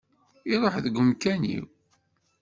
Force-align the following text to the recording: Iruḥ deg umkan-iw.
Iruḥ 0.51 0.75
deg 0.83 0.95
umkan-iw. 1.01 1.65